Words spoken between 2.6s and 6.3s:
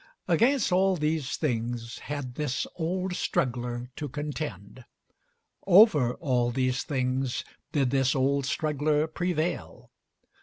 "old struggler" to contend; over